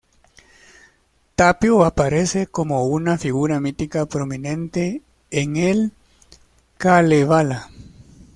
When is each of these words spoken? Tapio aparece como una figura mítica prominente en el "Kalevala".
Tapio 1.35 1.85
aparece 1.85 2.47
como 2.47 2.87
una 2.87 3.19
figura 3.19 3.59
mítica 3.59 4.07
prominente 4.07 5.03
en 5.29 5.57
el 5.57 5.91
"Kalevala". 6.79 7.69